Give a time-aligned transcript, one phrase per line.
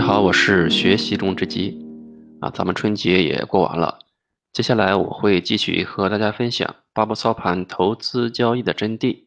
[0.00, 1.78] 家好，我是学习中之基
[2.40, 3.98] 啊，咱们春节也过完了，
[4.50, 9.26] 接下来我会继续和大家分享八步操盘投资交易的真谛，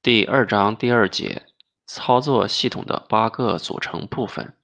[0.00, 1.42] 第二章第二节，
[1.86, 4.54] 操作系统的八个组成部分。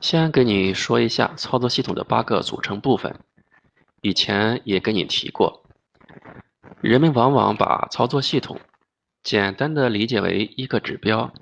[0.00, 3.20] 先给你说一下操作系统的八个组成部分，
[4.02, 5.62] 以前也跟你提过，
[6.80, 8.58] 人们往往把操作系统
[9.22, 11.32] 简单的理解为一个指标。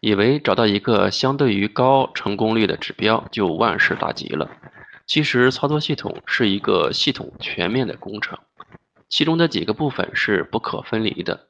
[0.00, 4.50] 以为找到一个相对于高成功率的指标就万事大吉了。
[5.06, 8.38] 其实操作系统是一个系统全面的工程，
[9.08, 11.46] 其中的几个部分是不可分离的。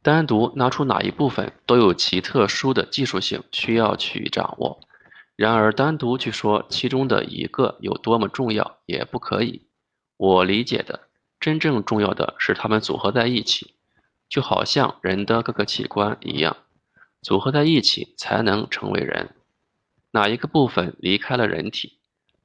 [0.00, 4.80] 单独拿出哪一部分都有其特殊的技术性需要去掌握。
[5.34, 9.66] 然而单独去说其中的一个有多么重要也不可以。
[10.16, 11.08] 我理解的
[11.38, 13.74] 真正重要的是它们组合在一起，
[14.28, 16.56] 就好像人的各个器官一样。
[17.28, 19.34] 组合在一起才能成为人。
[20.12, 21.98] 哪一个部分离开了人体，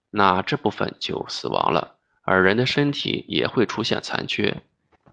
[0.10, 4.62] 那这部分就死亡了，而人的身体也会出现残缺。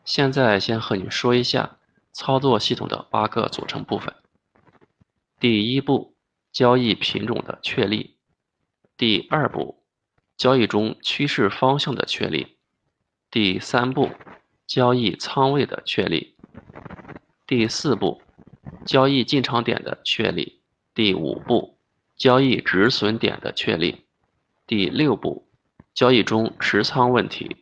[0.04, 1.78] 现在先和你说一下
[2.10, 4.12] 操作系统的八个组成部分。
[5.38, 6.16] 第一步，
[6.50, 8.16] 交易品种的确立；
[8.96, 9.84] 第二步，
[10.36, 12.56] 交易中趋势方向的确立；
[13.30, 14.10] 第三步，
[14.66, 16.34] 交易仓位的确立；
[17.46, 18.20] 第四步。
[18.86, 20.60] 交易进场点的确立，
[20.94, 21.78] 第五步，
[22.16, 24.04] 交易止损点的确立，
[24.66, 25.46] 第六步，
[25.94, 27.56] 交易中持仓问题，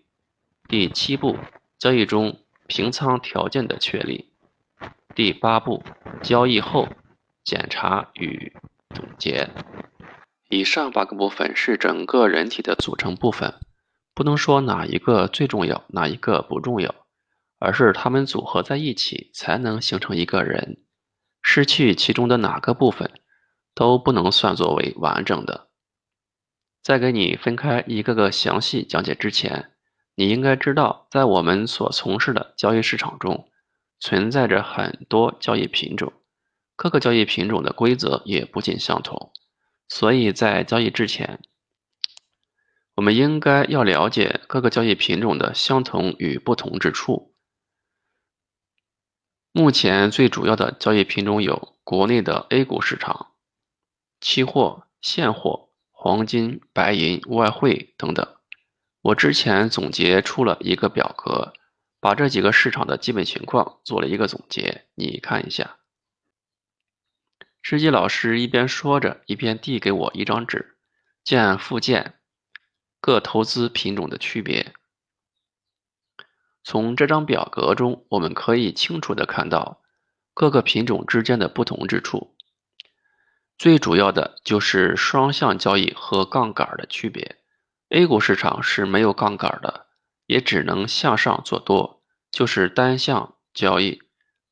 [0.68, 1.36] 第七步，
[1.78, 4.30] 交易中平仓条件的确立，
[5.14, 5.82] 第八步，
[6.22, 6.88] 交易后
[7.44, 8.52] 检查与
[8.94, 9.48] 总结。
[10.48, 13.54] 以上八个部分是整个人体的组成部分，
[14.14, 16.94] 不能说哪一个最重要，哪一个不重要，
[17.58, 20.78] 而是它们组合在一起才能形成一个人。
[21.42, 23.10] 失去其中的哪个部分，
[23.74, 25.68] 都不能算作为完整的。
[26.82, 29.72] 在给你分开一个个详细讲解之前，
[30.14, 33.48] 你应该知道，在我们所从事的交易市场中，
[34.00, 36.12] 存在着很多交易品种，
[36.76, 39.32] 各个交易品种的规则也不尽相同。
[39.88, 41.40] 所以在交易之前，
[42.94, 47.34] 我们应该要了解各个交易品种的相同与不同之处。
[49.52, 53.32] 目前最主要的交易品种有国内的 A 股市场、
[54.20, 58.36] 期货、现货、黄金、白银、外汇等等。
[59.00, 61.54] 我之前总结出了一个表格，
[61.98, 65.78] 把这几个市场的基本情况做了一个总结，你看一下。
[67.62, 70.76] 知基老师一边说着，一边递给我一张纸，
[71.24, 72.14] 见附件，
[73.00, 74.74] 各投资品种的区别。
[76.62, 79.80] 从这张表格中，我们可以清楚地看到
[80.34, 82.34] 各个品种之间的不同之处。
[83.56, 87.36] 最主要的就是双向交易和杠杆的区别。
[87.88, 89.86] A 股市场是没有杠杆的，
[90.26, 94.02] 也只能向上做多，就是单向交易。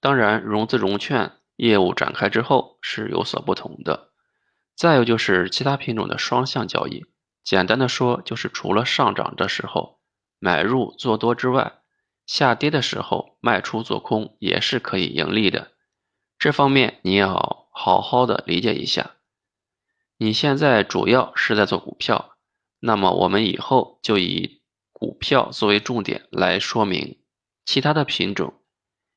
[0.00, 4.10] 当然，融资融券业务展开之后是有所不同的。
[4.74, 7.04] 再有就是其他品种的双向交易，
[7.44, 10.00] 简单的说就是除了上涨的时候
[10.38, 11.80] 买入做多之外。
[12.26, 15.72] 下跌的时候卖出做空也是可以盈利的，
[16.38, 19.12] 这方面你要好好的理解一下。
[20.16, 22.36] 你现在主要是在做股票，
[22.80, 24.60] 那么我们以后就以
[24.92, 27.22] 股票作为重点来说明
[27.64, 28.60] 其他的品种，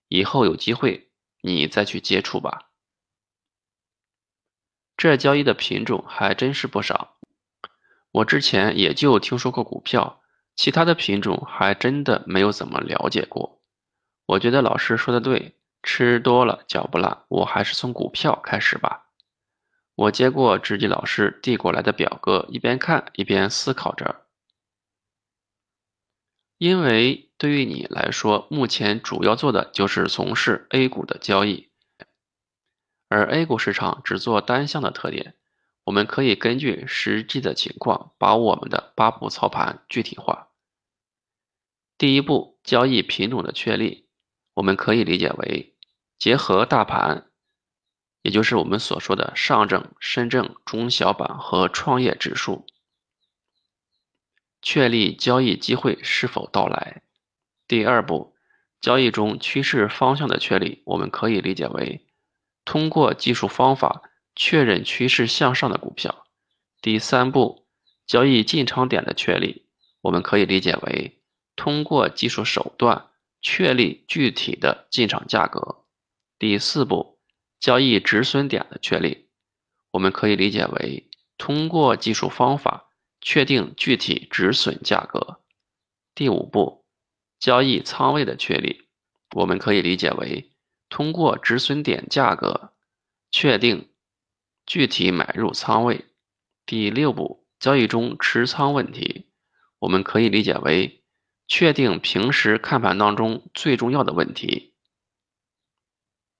[0.07, 1.09] 以后有机会
[1.41, 2.69] 你再去接触吧。
[4.95, 7.17] 这交易的品种还真是不少，
[8.11, 10.21] 我之前也就听说过股票。
[10.59, 13.61] 其他的品种还真的没有怎么了解过。
[14.25, 19.05] 我觉得老师说的对，吃多了嚼不烂，我还是从股票开始吧。
[19.95, 24.25] 我接过知己老师递过来的表格，一边看一边思考着。
[26.57, 31.69] 因为对于你来说，目前主要做的就是从事 A 股的交易，
[33.07, 35.35] 而 A 股市场只做单向的特点。
[35.85, 40.48] 我们可以根据实际的情况，把我们的八步操盘具体化。
[41.99, 44.07] 第一步，交易品种的确立，
[44.53, 45.75] 我们可以理解为
[46.17, 47.29] 结合大盘，
[48.21, 52.65] 也就是我们所说的上证、深证、中小板和创业指数，
[54.61, 57.03] 确立交易机会是否到来。
[57.67, 58.33] 第二步，
[58.79, 62.07] 交易中趋势方向的确立，我们可以理解为
[62.63, 64.03] 通过技术方法
[64.37, 66.25] 确认趋势向上的股票。
[66.81, 67.67] 第三步，
[68.07, 69.67] 交易进场点的确立，
[69.99, 71.18] 我们可以理解为。
[71.59, 73.09] 通过技术手段
[73.41, 75.83] 确立具体的进场价格。
[76.37, 77.19] 第四步，
[77.59, 79.27] 交易止损点的确立，
[79.91, 82.89] 我们可以理解为通过技术方法
[83.19, 85.41] 确定具体止损价格。
[86.15, 86.85] 第五步，
[87.37, 88.87] 交易仓位的确立，
[89.35, 90.49] 我们可以理解为
[90.87, 92.71] 通过止损点价格
[93.31, 93.89] 确定
[94.65, 96.05] 具体买入仓位。
[96.65, 99.25] 第六步，交易中持仓问题，
[99.79, 100.98] 我们可以理解为
[101.49, 104.75] 确定平时看盘当中最重要的问题。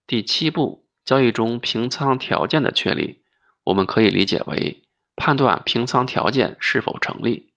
[0.06, 3.23] 第七步，交易中平仓条件的确立，
[3.63, 4.83] 我们可以理解为
[5.15, 7.51] 判断平仓条件是否成立。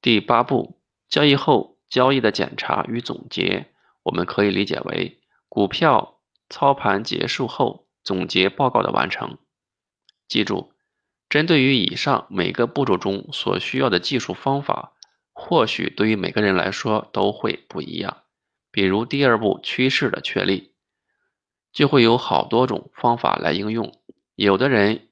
[0.00, 0.80] 第八步，
[1.10, 3.70] 交易后交易的检查与总结，
[4.02, 6.18] 我们可以理解为股票
[6.48, 9.36] 操盘结束后总结报告的完成。
[10.26, 10.72] 记住，
[11.28, 14.94] 针对于以上每个步骤中所需要的技术方法，
[15.42, 18.18] 或许对于每个人来说都会不一样。
[18.70, 20.70] 比如第二步，趋势的确立。
[21.72, 23.94] 就会有好多种方法来应用。
[24.34, 25.08] 有的人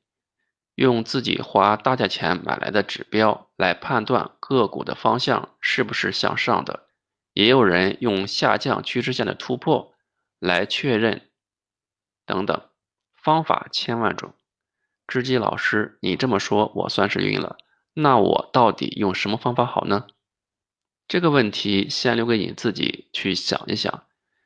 [0.75, 6.89] 用自己花大价钱买来的指标来判断个股的方向是不是向上的，
[7.33, 9.95] 也有人用下降趋势线的突破
[10.41, 11.29] 来确认，
[12.27, 12.61] 等等，
[13.15, 14.35] 方法千万种。
[15.07, 17.57] 知机老师，你这么说，我算是晕了。
[17.95, 20.09] 那我到底用什么方法好呢？
[21.08, 24.05] 这个问题先留给你自己去想一想。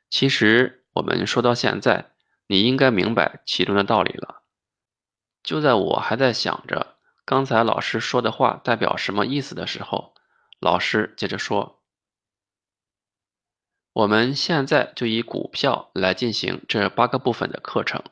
[0.09, 0.79] 其实。
[0.95, 2.11] 我们说到现在，
[2.45, 4.43] 你应该明白其中的道理了。
[5.41, 10.13] 就在我还在想着刚才老师说的话代表什么意思的时候，
[10.59, 11.81] 老师接着说
[13.91, 18.03] ：“我们现在就以股票来进行这八个部分的课程。